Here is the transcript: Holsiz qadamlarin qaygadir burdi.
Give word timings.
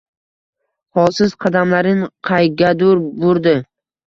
Holsiz 0.99 1.35
qadamlarin 1.45 2.01
qaygadir 2.31 3.05
burdi. 3.23 3.55